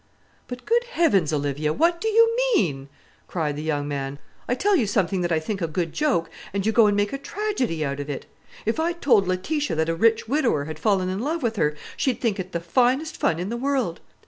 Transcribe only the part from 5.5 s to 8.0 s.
a good joke, and you go and make a tragedy out